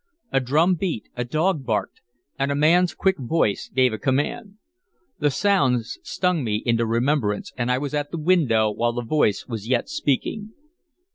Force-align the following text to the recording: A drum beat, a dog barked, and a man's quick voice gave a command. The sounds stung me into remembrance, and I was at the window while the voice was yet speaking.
A 0.31 0.39
drum 0.39 0.73
beat, 0.73 1.09
a 1.15 1.23
dog 1.23 1.63
barked, 1.63 2.01
and 2.39 2.51
a 2.51 2.55
man's 2.55 2.95
quick 2.95 3.19
voice 3.19 3.69
gave 3.69 3.93
a 3.93 3.99
command. 3.99 4.55
The 5.19 5.29
sounds 5.29 5.99
stung 6.01 6.43
me 6.43 6.63
into 6.65 6.87
remembrance, 6.87 7.53
and 7.55 7.69
I 7.71 7.77
was 7.77 7.93
at 7.93 8.09
the 8.09 8.17
window 8.17 8.71
while 8.71 8.93
the 8.93 9.03
voice 9.03 9.45
was 9.47 9.67
yet 9.67 9.89
speaking. 9.89 10.53